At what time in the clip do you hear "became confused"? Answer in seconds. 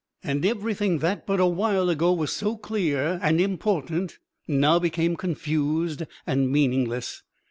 4.79-6.07